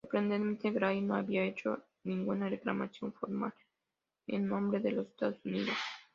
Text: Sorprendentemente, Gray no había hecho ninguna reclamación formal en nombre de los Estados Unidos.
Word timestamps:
Sorprendentemente, 0.03 0.71
Gray 0.71 0.99
no 0.99 1.13
había 1.13 1.43
hecho 1.43 1.77
ninguna 2.05 2.49
reclamación 2.49 3.13
formal 3.13 3.53
en 4.25 4.47
nombre 4.47 4.79
de 4.79 4.93
los 4.93 5.05
Estados 5.07 5.37
Unidos. 5.45 5.77